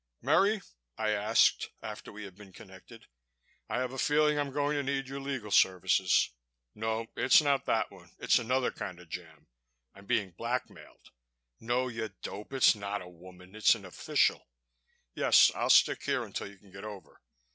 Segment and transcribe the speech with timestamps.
[0.23, 0.61] "Merry?"
[0.97, 3.05] I asked, after we had been connected.
[3.69, 6.31] "I have a feeling I'm going to need your legal services....
[6.73, 8.09] No, it's not that one...
[8.17, 9.45] it's another kind of jam...
[9.93, 11.11] I'm being blackmailed....
[11.59, 14.47] No, you dope, it's not a woman, it's an official....
[15.13, 17.21] Yes, I'll stick here until you can get over....